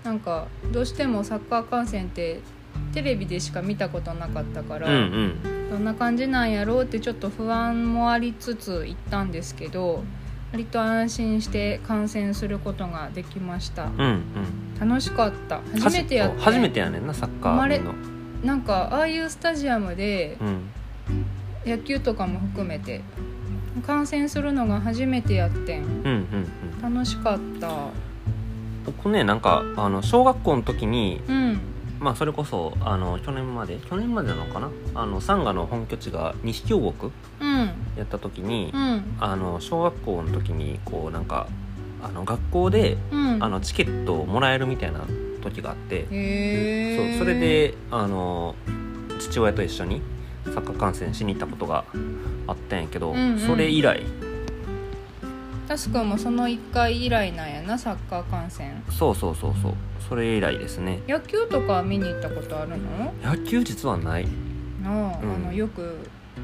[0.04, 2.40] なんかどうしてもサッカー観戦って
[2.92, 4.98] テレビでしか見たことなかったから、うんう
[5.66, 5.70] ん。
[5.70, 10.04] どんな感じなんやろうってちょっと不安もありつつ行ったんですけど
[10.52, 13.84] 割と安心して観戦することができました。
[13.86, 14.88] うんうん。
[14.88, 15.60] 楽しかった。
[15.80, 17.92] 初めてやって初めてやねんなサッカ生まれーの
[18.44, 20.70] なんかああいうスタジアムでうん。
[21.66, 23.00] 野球とかも含めて
[23.86, 25.82] 観戦するのが初めてやってん。
[25.82, 26.48] うんうん
[26.84, 26.94] うん。
[26.94, 27.88] 楽しかった。
[28.86, 31.60] 僕ねなんかあの小学校の時にうん
[32.04, 34.70] まあそれこそあの去年まで去年までなのかな？
[34.94, 37.70] あのサンガの本拠地が西京極うん。
[37.96, 39.16] やった時に、うん。
[39.18, 41.48] あの小学校の時にこうなんか
[42.02, 43.42] あの学校でうん。
[43.42, 45.00] あのチケットをもらえるみたいな
[45.42, 46.10] 時があって、そう
[47.18, 48.54] それであの
[49.18, 50.02] 父親と一緒に
[50.44, 51.84] サッカー観戦しに行ったことが
[52.46, 53.38] あったんやけど、うんうん。
[53.38, 54.02] それ以来
[55.66, 58.82] タスくんもその1回以来なんやなサッカー観戦。
[58.90, 59.72] そうそうそうそう。
[60.08, 61.00] それ以来ですね。
[61.08, 63.12] 野球とか見に行ったことあるの？
[63.22, 64.26] 野球実はない。
[64.82, 65.34] なあ,、うん。
[65.34, 65.96] あのよく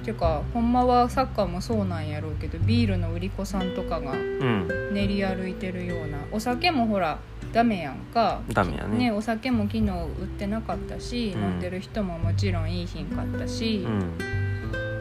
[0.05, 4.95] ていうかほんまはサッカーもそうなんやろうけどビールの売り子さんとかがうん。
[4.95, 7.19] 練り歩いてるようなお酒もほら
[7.53, 8.41] ダメやんか。
[8.53, 8.99] ダメやね。
[8.99, 11.43] ねお酒も昨日売ってなかったし、うん。
[11.43, 13.85] 飲んでる人ももちろんいい品かったし。
[13.87, 14.19] う、ん。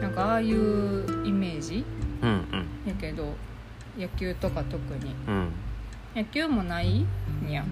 [0.00, 1.84] なんかああいうイメージ
[2.22, 2.66] うんうん。
[2.86, 3.34] やけど
[3.98, 5.14] 野球とか特に。
[5.28, 5.52] うん。
[6.14, 7.06] 野球もないん
[7.50, 7.64] や。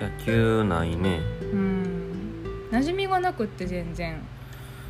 [0.00, 1.20] 野球ないね。
[1.52, 2.68] うん。
[2.70, 4.20] 馴染みがなくって全然。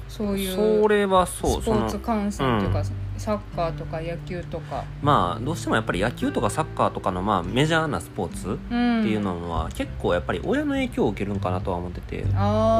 [0.08, 1.62] そういうそれはそう。
[1.62, 2.84] スポーツ観戦とか、うん。
[3.22, 12.24] サッカーとか野球とか、まあどうしてもやっぱり野球とかサッカーとかのまあメジャーなスポーツうん、っていうのは結構やっぱり親の影響を受けるんかなとは思ってて。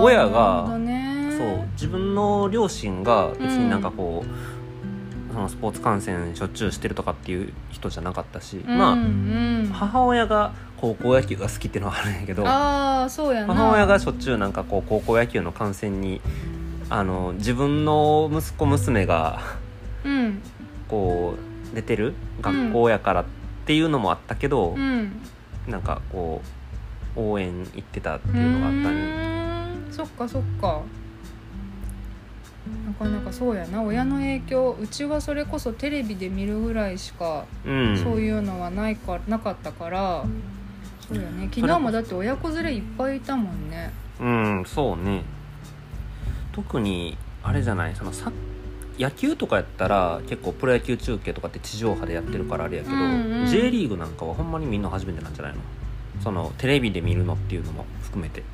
[0.03, 4.62] 親がそう自分の両親が別になんかこう、
[5.33, 9.71] そのスポーツ観戦しょっちゅうしてるとかっていう人じゃなかったし、うんまうん。
[9.73, 13.55] あ母親が高校野球が好きっていうのはあるんやけどああそうやな。
[13.55, 16.21] 母親がしょっちゅうなんかこう高校野球の観戦に
[16.91, 19.41] あの自分の息子娘が
[20.05, 20.43] うん。
[20.89, 21.35] こ
[21.73, 23.25] う出てる学校やからっ
[23.65, 25.13] ていうのもあったけど、うん。
[25.67, 26.43] なんかこ
[27.17, 29.93] う応援行ってたっていうのがあったうりーん。
[29.93, 30.81] そっかそっか
[32.87, 33.83] なかなかそうやな。
[33.83, 37.97] 親の影響うちはそれこそテレビで見るぐらいしか、うん。
[37.97, 40.25] そういうのはないかなかったから
[41.09, 41.49] そうやね。
[41.53, 43.91] 昨日もだって親子連れいっぱいいたもんね。
[44.21, 45.23] うんそうね。
[46.53, 48.33] 特にあれじゃないそのサッ
[48.99, 53.47] 野球とかやったら結構プロ野球中継とかって地上波でやってるからあれやけど、うんうん。
[53.47, 55.61] J リーグなんかはほんまにみんな初めてなんじゃないの？
[56.23, 58.45] そのテレビで見るのっていうのも含めて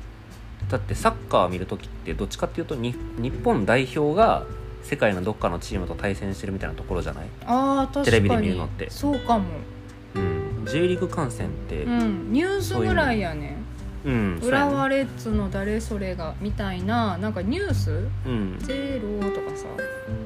[0.69, 4.45] だってサッカー見る時ってどっちかっていうとに日本代表が
[4.83, 8.05] 世界のどっかのチームと対戦してるみたいなところじゃない、ああ確かに。
[8.05, 8.89] テレビで見るのって。
[8.89, 9.45] そうかも。
[10.15, 12.31] うん、J リーグ観戦ってうん。
[12.31, 13.57] ニュースぐらいやね。
[14.05, 18.07] うん、浦和レッズの誰それがみたいななんかニュース？
[18.25, 19.65] うん、ゼロとかさ。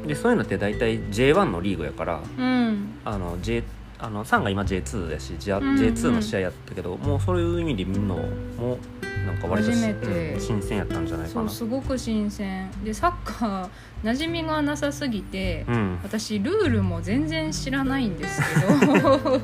[0.06, 2.92] でそういうのって大体 J1 のリーグやからうん。
[3.04, 3.64] あの J
[4.04, 5.76] あのサンが今 J2 やし J- うんうん。
[5.78, 8.78] J2 の試合やったけど、もうそういう意味で見るのも
[9.26, 11.50] なんか割とうん新鮮やったんじゃないかな。
[11.50, 12.70] すごく新鮮。
[12.84, 13.70] でサッカー
[14.04, 16.00] 馴染みがなさすぎて、うん。
[16.04, 18.42] 私ルールも全然知らないんです
[18.92, 19.42] けど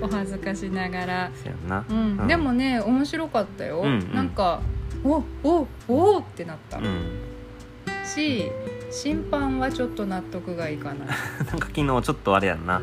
[0.00, 1.30] お恥ずかしながら、
[1.90, 2.18] うん。
[2.18, 2.26] うん。
[2.26, 4.14] でもね面白かったよ、うんうん。
[4.14, 4.62] なんか
[5.04, 6.86] おおおってなった、うん。
[8.06, 8.50] し
[8.90, 11.08] 審判はちょっと納得がいかない。
[11.46, 12.80] なんか昨日ちょっとあれやんな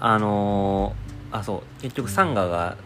[0.00, 2.76] あのーあそう結局サンガが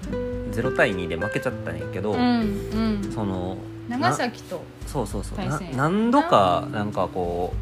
[0.51, 3.13] 0対2で負けちゃったんやけど、うんうん。
[3.13, 3.57] その
[3.89, 5.39] 長崎とそうそうそう
[5.77, 7.53] 何度かなんかこ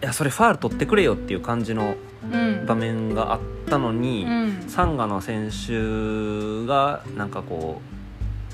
[0.00, 1.94] ういやそれファール取ってくれよっていう感じの
[2.32, 2.66] うん。
[2.66, 4.64] 場面があったのに、うん。
[4.68, 7.80] サンガの選手がなんかこ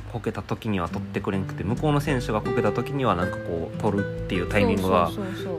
[0.09, 5.11] うこけた時には取ってくれんくて向こうの選手がこけた時にはなんかこう取るっていうタイミングが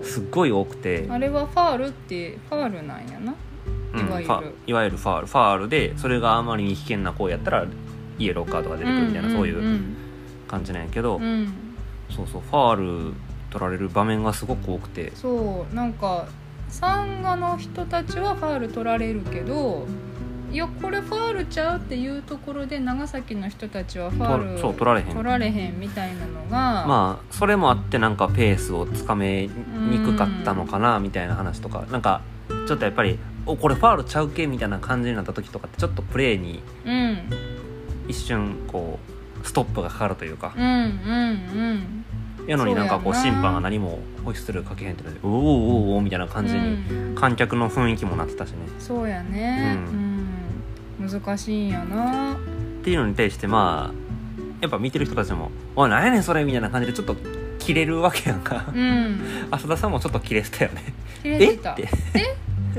[0.02, 1.06] すっごい多くて。
[1.10, 3.32] あれはファールってファールなんやな。
[3.32, 3.47] うん
[4.02, 4.26] いわゆる。
[4.26, 5.28] ファいわゆるファール。
[5.28, 7.66] ファールでそれがあまりに危険な行為やったら
[8.20, 9.96] イエローカードが出てくるみたいな、そういううん
[10.48, 11.54] 感じなんやけど、うん。
[12.10, 13.14] そうそうファール
[13.50, 15.12] 取られる場面がすごく多くて。
[15.16, 16.26] そうなんか
[16.70, 19.88] サンガの人たちはファール取られるけど
[20.52, 25.08] いやこれファールちゃうっていうところで長崎の人たちはファールとそう取られへん。
[25.08, 31.86] 取られへんみたいなのが、まあそれもあってなんかペースをつかめにくかったのかなみたいな話とか。
[31.92, 32.22] なんか
[32.68, 37.18] ちょっとやっぱり「おこれファールちゃうけ?」みたいな感じになった時とかってちょっとプレーにうん。
[38.08, 39.00] 一瞬こ
[39.44, 40.54] うストップがかかるというか。
[40.56, 40.74] うんうんう
[41.74, 42.04] ん
[42.48, 47.16] やのになんかこう審判が何もホイッスルかけへんってなって「おーおーおーおーみたいな感じにうん。
[47.16, 48.58] 観客の雰囲気もなってたしね。
[48.80, 49.78] そうやね。
[51.00, 52.36] ううん、難しいんやな。
[52.36, 52.38] っ
[52.84, 53.94] ていうのに対してまあ
[54.62, 57.18] やっぱ見てる人たちも「おい何やねんそれ」みたいな感じでちょっと
[57.60, 58.64] 切れるわけやんか。
[58.74, 59.20] うん。
[59.52, 60.94] 浅田さんもちょっと切れてたよね。
[61.24, 61.74] 切れえてた。
[61.74, 61.76] っ？
[61.76, 61.90] て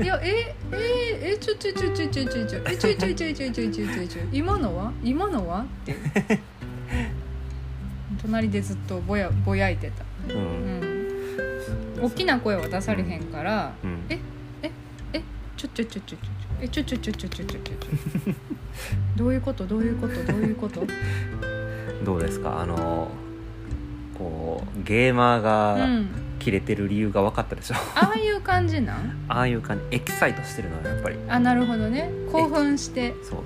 [0.01, 5.95] いやえええちょちょちょちょちょちょちょえちょちょちょちょちょちょちょちょ今のは今のはって
[8.21, 14.19] 隣でずっとぼやぼやいてたううん大きな声は出されへんからうんえ
[15.57, 16.27] ちょちょちょちょちょ
[16.61, 18.33] えちょちょちょちょちょちょちょちょ
[19.17, 20.83] どういうことどういうことどういうこと
[22.05, 23.09] どうですかあの
[24.17, 26.09] こうゲーマーうがん
[26.39, 29.25] 切れてる理由が分かったでしょ、ああいう感じなん？
[29.27, 29.97] ああいう感じ。
[29.97, 31.17] エキサイトしてるのよやっぱり。
[31.27, 32.09] あなるほどね。
[32.31, 33.13] 興奮して。
[33.23, 33.43] そう。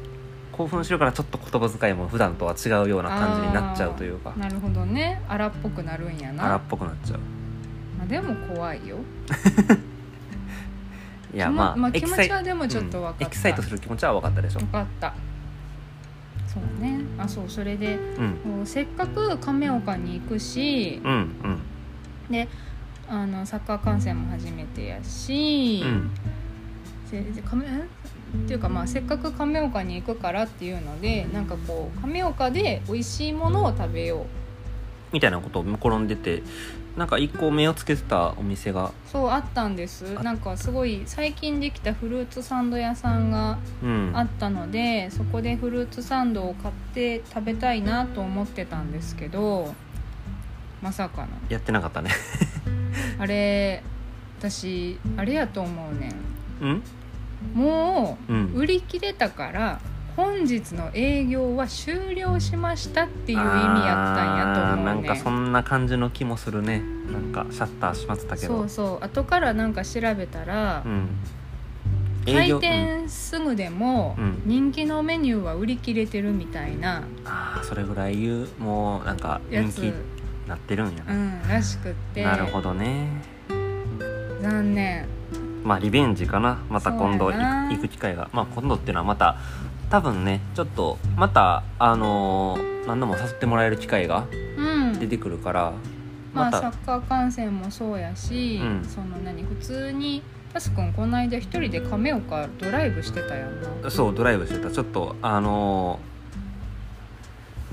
[0.51, 4.33] 興奮してるからちょっと言葉遣いも普段とは違うような感じになっちゃうというか。
[4.37, 5.21] なるほどね。
[5.27, 6.45] 荒っぽくなるんやな。
[6.45, 7.19] 荒っぽくなっちゃう。
[7.97, 8.97] まあ、でも怖いよ。
[11.33, 13.31] いやまあ、気持まあエキサイちはでもちょっと分かった、うん。
[13.31, 14.59] エキサイトする気持ちは分かったでしょ。
[14.59, 15.15] 分かった。
[16.47, 16.99] そうね。
[17.17, 17.97] あそうそれで。
[18.45, 18.65] うん。
[18.67, 21.01] せっかく亀岡に行くし。
[21.03, 21.59] うんうん。
[22.31, 22.47] で
[23.09, 26.11] あのサッカー観戦も初めてやし、うん
[27.05, 27.85] せで亀んっ
[28.47, 34.25] ていうかまあせっかく亀岡に行くからっていうのでなんかこう亀岡で美味しいものを食べよう。
[35.11, 36.41] みたいなことを転んでて
[36.97, 40.15] なんか一個目をつけてたお店がそうあったんです。
[40.23, 44.11] なんかすごい最近できたフルーツサンド屋さんがうん。
[44.15, 49.75] あったのでそこでフルーツサンドを買って食べたいなと思ってたんですけど
[50.81, 51.27] まさかの。
[51.49, 52.09] やってなかったね
[53.19, 53.81] あれ
[54.39, 56.11] 私あれやと思うね
[56.61, 56.71] うん？
[56.71, 56.83] ん
[57.53, 59.79] もううん売り切れたから
[60.15, 66.81] 本日の営業は終了しましたっていう意味やったんやと思うねなんかそんな感じの気もするね。
[67.11, 68.59] なんかシャッター閉まってたけど。
[68.59, 69.03] そうそう。
[69.05, 71.07] 後からなんか調べたら、うん。
[72.25, 74.41] 開うん店すぐでもうん。
[74.45, 77.03] 人気のメニューは売り切れてるみたいな。
[77.25, 79.93] ああそれぐらい言うもうなんか人気に
[80.53, 82.23] なってるんやうな、んらしくって。
[82.23, 83.07] なるほどね。
[84.41, 85.05] 残念。
[85.63, 86.59] まあリベンジかな。
[86.69, 87.69] また今度そうやな。
[87.69, 88.29] 行く機会が。
[88.33, 89.37] まあ今度っていうのはまた
[89.89, 94.25] 多分ねちょっとまたあのー何度も誘ってもらえる機会が
[94.57, 94.61] う
[94.91, 94.99] ん。
[94.99, 95.73] 出てくるから、
[96.33, 98.85] まあ、また、サッカー観戦もそうやし、うん。
[98.85, 100.21] その何普通に
[100.53, 103.89] タスくんこの間一人で亀岡ドライブしてたやんな。
[103.89, 104.69] そうドライブしてた。
[104.69, 106.12] ちょっとあのー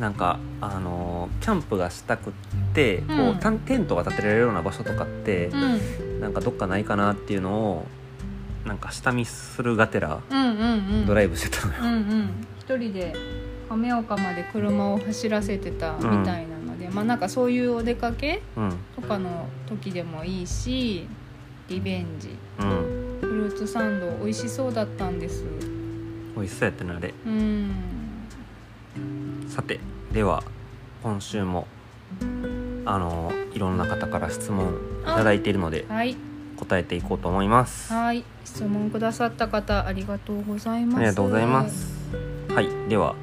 [0.00, 2.32] なんかあのーキャンプがしたくっ
[2.74, 3.30] て、こうん。
[3.32, 6.20] うタンテントが建てられるような場所とかってう、ん。
[6.20, 7.86] なんかどっかないかなっていうのを
[8.66, 11.06] なんか下見するがてらうんうんうん。
[11.06, 12.30] ドライブしてたのよ、うんうん。
[12.58, 13.14] 一人で
[13.68, 18.72] 亀岡まで車を走らせてたみたいなので、まあなんかそういうお出かけうん。
[18.96, 21.06] とかの時でもいいし
[21.68, 22.30] リベンジ。
[22.58, 23.18] うん。
[23.20, 25.44] フルーツサンド美味しそうだったんです。
[26.36, 27.12] 美味しそうやってなあれ。
[27.26, 27.70] うん
[29.60, 29.78] さて
[30.10, 30.42] では
[31.02, 31.66] 今週も
[32.86, 36.16] あのいろんな方から質問いただいているのではい。
[36.56, 37.92] 答えていこうと思います。
[37.92, 38.24] あはい。
[38.44, 41.00] 質問くださった方ありがとうございます。
[41.00, 41.92] りがとうございます。
[42.48, 42.68] はい。
[42.88, 43.14] では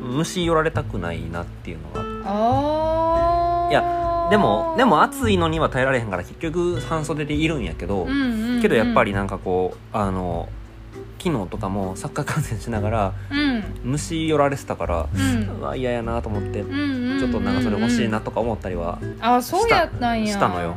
[0.00, 8.62] 虫寄られたくないなっていうのがああいやでもでも暑いのには耐えられへんから結局半袖でいるんやけど、うんうんうん。
[8.62, 10.48] けどやっぱりなんかこうあの
[11.22, 13.62] 昨日とかもサッカー観戦しながらうん。
[13.84, 15.78] 虫寄られてたから、うん。
[15.78, 17.18] 嫌やなと思って、うんうんうんうん。
[17.20, 20.32] ちょっと長袖欲しいなとか思ったりはあそうやったんや。
[20.32, 20.74] したのよ、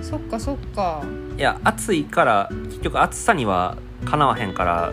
[0.00, 1.04] うそっかそっか。
[1.04, 4.92] ん、いや暑いから結局暑さにはかなわへんから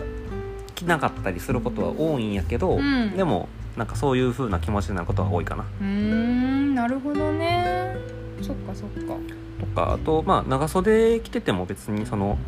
[0.76, 3.16] 着なかったりすることは多いんやけど、うん。
[3.16, 5.64] でもなんかそういう風な気持ちになることが多いかな。
[5.64, 7.96] うーんなるほどね。
[8.40, 9.14] そっかそっか。
[9.58, 12.38] とかあとまあ長袖着てても別にその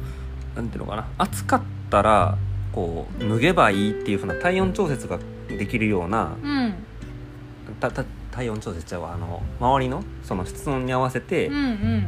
[0.55, 1.09] なんていうのかな。
[1.19, 2.39] 暑かったら
[2.73, 6.75] こう脱げばいいっていう風な体温調節ができるようなうん。
[7.81, 11.59] たた体温調節ちゃうわあの周りのその室温に合わせて、うんう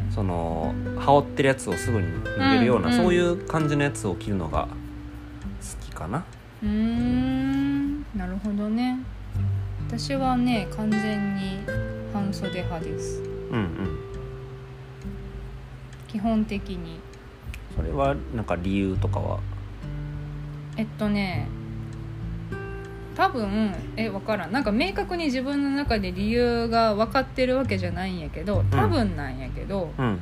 [0.08, 0.12] ん。
[0.12, 3.00] その羽織ってるやつをすぐに脱げるような、うんうん。
[3.02, 6.24] そういう感じのやつを着るのが好きかな。
[6.62, 8.02] うーん。
[8.16, 8.98] なるほどね。
[9.88, 11.58] 私はね完全に
[12.12, 13.20] 半袖派です。
[13.20, 13.98] うんうん。
[16.08, 17.00] 基本的に。
[17.74, 19.40] それはなんか理由とかは？
[20.76, 21.48] えっとね
[23.14, 24.52] 多分え分からん。
[24.52, 30.18] なんか明確に自分の中で理由が分かってるわけじゃないんやけど多分なんやけど、うん。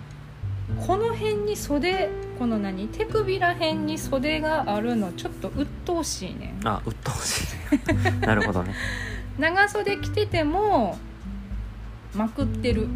[0.87, 2.89] この辺に袖この何？
[2.89, 6.67] 手首ら辺に袖があるのちょっと鬱陶しいねん。
[6.69, 8.11] あ鬱陶しいね。
[8.23, 8.75] なるほどね。
[9.39, 10.99] 長袖着てても
[12.15, 12.89] まくってる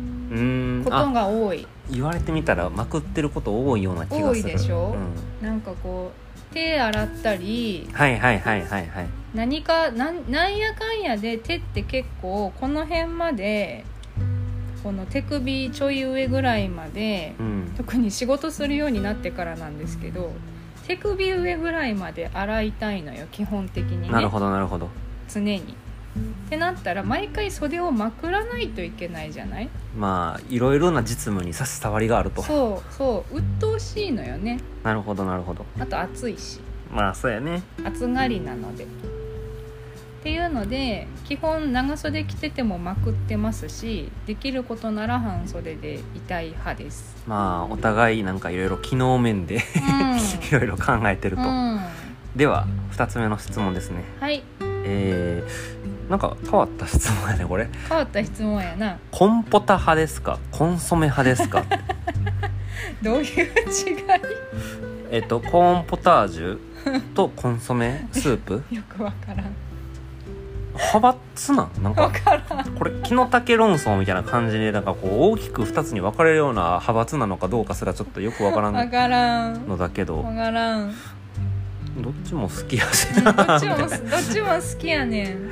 [0.84, 1.66] ことあが多い。
[1.90, 4.26] 言われてみたらまくってること多いような気がする。
[4.26, 4.96] 多いでしょ？
[5.40, 5.46] うん。
[5.46, 6.23] なんかこう
[6.55, 9.07] 手洗ったりはいはいはいはいはい。
[9.34, 13.84] 何かなんなんやかんやで手って結構この辺まで
[14.84, 17.74] この手首ちょい上ぐらいまでうん。
[17.76, 20.30] 特に仕事するようになってからなんですけど
[20.86, 24.09] 手首上ぐらいまで洗いたいのよ基本的にね。
[24.11, 24.88] なるほどなるほど。
[25.28, 25.74] 常に。
[26.16, 29.68] ってなったら毎回袖をまくらないといけないじゃない？
[29.96, 32.42] まあいろいろな実務に差し障りがあると。
[32.42, 33.36] そうそう。
[33.38, 34.60] 鬱陶しいのよね。
[34.82, 35.64] なるほどなるほど。
[35.78, 36.60] あと暑いし。
[36.92, 37.62] まあそうやね。
[37.84, 38.84] 暑がりなので。
[38.84, 38.86] っ
[40.24, 47.14] ていうので基本長袖着ててもまくってますしできることなら半袖でいたい派です。
[47.26, 49.56] まあお互いなんかいろいろ機能面で
[50.50, 51.80] いろいろ考えてると、うん、うん、
[52.34, 54.02] では2つ目の質問ですね。
[54.18, 54.42] はい。
[54.86, 57.68] えー、なんか変わった質問やねこれ。
[57.88, 58.98] 変わった質問やな。
[59.11, 60.38] コンポタ派ですか？
[60.50, 61.64] コンソメ派ですか？
[63.02, 63.46] どういう違い？
[65.11, 66.59] えっとコーンポタージュ
[67.14, 68.07] とコンソメ？
[68.12, 68.62] スープ？
[68.70, 69.46] よくわからん。
[70.74, 71.82] 派閥なん？
[71.82, 72.74] なんわかからん。
[72.74, 79.66] これ木の丈論争みたいな感じでなんかこう大きく2つに分かれるような派閥なのかどうかすらちょっとよくわからわんからん。
[79.68, 80.22] のだけど。
[80.22, 80.92] わからん。
[81.98, 83.88] どっちも好きやしどなっちもどっ
[84.32, 85.48] ちも好きやねん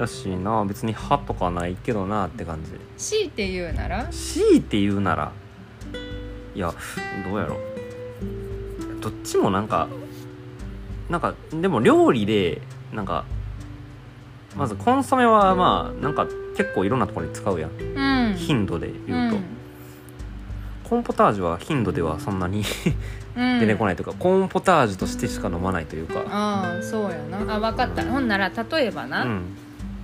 [0.00, 2.72] やしな別に派とかないけどなって感じ。
[2.96, 4.06] 強いて言うなら？
[4.08, 5.32] 強いて言うなら。
[6.54, 6.72] いや
[7.28, 7.58] どうやろ。
[9.00, 9.88] どっちもなんか
[11.08, 12.60] なんかでも料理で
[12.92, 13.24] なんか
[14.56, 16.26] まずコンソメはまあなんか
[16.56, 17.70] 結構いろんなところに使うやん。
[17.70, 18.34] うん。
[18.36, 19.38] 頻度で言うと、
[20.88, 22.62] コーンポタージュは頻度ではそんなに
[23.36, 23.60] うん。
[23.60, 26.24] 出てこないというか、コーンポタージュとしてしか飲まないというか。
[26.28, 27.54] ああそうやな。
[27.54, 28.02] あ分かった。
[28.04, 29.42] ほんなら例えばな、うん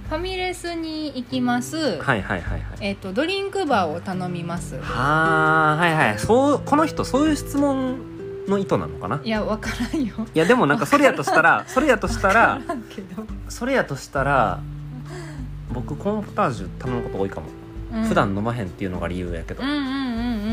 [0.09, 2.63] ファミレスに行きます、はいはいはいはい。
[2.81, 4.77] えっ、とドリンクバーを頼みます。
[4.77, 6.19] はあはいはい。
[6.19, 9.21] そうこの人そういう質問の意図なのかな？
[9.25, 10.15] いや分からんよ。
[10.33, 12.61] いやでもなんかそれやとしたらそれやとしたら
[13.49, 14.61] それやとしたら
[15.73, 17.49] 僕コーンポタージュ頼むこと多いかも、
[17.93, 18.05] うん。
[18.05, 19.89] 普段飲まへんっていうのが理由やけど、うんうんうんう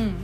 [0.08, 0.16] ん。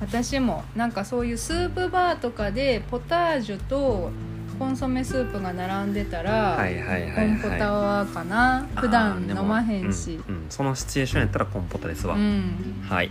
[0.00, 4.10] 私もなんかそういうスープバーとかでポタージュと
[4.58, 8.66] コンソメスープが並んでたら、はいはいはいコンポタはかな？
[8.76, 10.20] 普段飲まへんし。
[10.28, 10.46] うんうん。
[10.50, 12.84] そのシチュエーションやったらコンポタですわ、うん。
[12.88, 13.10] はい。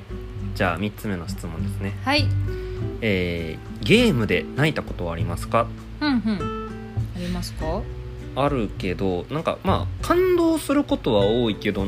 [0.56, 1.93] じゃあ3つ目の質問ですね。
[2.04, 2.26] はい。
[3.02, 5.68] えーゲームで泣いたことはありますか？
[6.02, 6.70] うんうん。
[7.16, 7.82] ありますか？
[8.36, 11.88] あるけどなんかまあ感動することは多いけど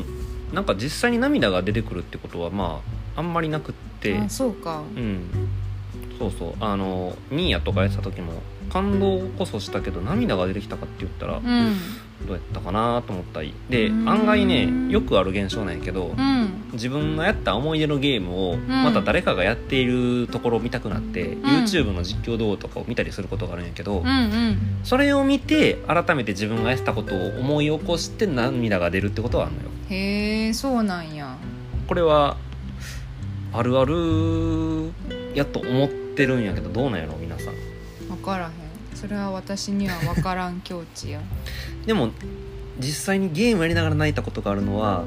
[0.52, 2.80] なんか実際に涙が出てくるってことはま
[3.16, 4.18] ああんまりなくって。
[4.18, 4.82] あそうか。
[4.96, 5.28] うん
[6.20, 6.54] そうそう。
[6.60, 8.34] あのニーヤとかやってた時も
[8.70, 11.76] 感動こそしたけど涙が出てきたかって言ったらうん。
[12.26, 13.54] どうやったかなと思ったり。
[13.70, 14.06] でうん。
[14.06, 16.70] 案外ねよくある現象なんやけどうん。
[16.74, 24.58] 自分がやった思い出のゲームをまた誰かがやっているところを見たくなって、YouTube の実況動画とかを見たりすることがあるんやけど、うんうん。
[24.84, 29.68] それを見て改めて自分がやってたことを思い起こして涙が出るってことはあるのよ。
[29.88, 31.36] へえそうなんや。
[31.88, 32.36] これは
[33.52, 34.92] あるある
[35.34, 37.54] やと思ってるんやけどどうなんやろ皆さん。
[38.08, 38.52] 分からへん。
[38.96, 41.20] それは私には分からん境地や。
[41.86, 42.10] でも
[42.78, 45.04] 実際にゲームやりながら泣いたことがあるのは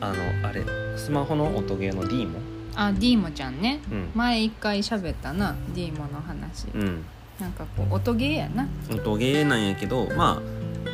[0.00, 0.64] あのあれ
[0.96, 2.38] スマホの音ゲーの D も
[2.76, 3.80] あディーモちゃんね。
[3.90, 4.10] うん。
[4.14, 6.66] 前一回喋ったなディーモの話。
[6.74, 7.04] うん。
[7.38, 8.68] なんかこう音ゲーやな。
[8.90, 10.42] 音ゲーなんやけどま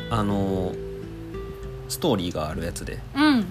[0.09, 0.73] ああの
[1.89, 2.99] ストーリーがあるやつで。
[3.15, 3.45] うん。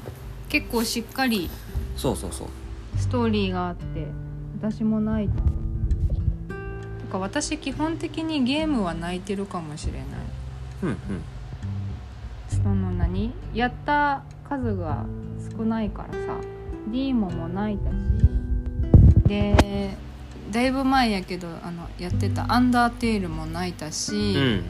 [0.48, 1.50] 結構しっかり
[1.96, 2.48] そうそうそう。
[2.96, 4.06] ストーリーがあって
[4.60, 5.34] 私も泣いた
[7.11, 10.04] か私基本的にゲームは泣いてるかもしれない。
[10.82, 10.96] うんうん。
[12.48, 13.32] その何？
[13.52, 15.04] やった数が
[15.56, 16.18] 少ないからさ。
[16.90, 17.94] ディーモも泣いたし。
[19.28, 19.94] で
[20.50, 24.64] だいぶ前やけどあのやってた「アンダーテール」も泣いたし、うん。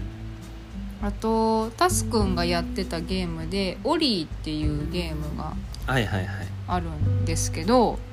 [1.02, 5.54] あとタスくんがやってたゲームで「オリー」っていうゲームが
[5.86, 6.46] はいはいはい。
[6.68, 8.09] あるんですけどそ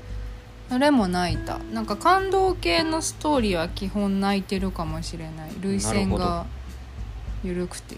[0.77, 1.59] れも泣いた。
[1.71, 5.51] なんか感動系のストーリーは基本泣いてるかもしれない。
[5.61, 6.45] 涙腺が
[7.43, 7.95] 緩くて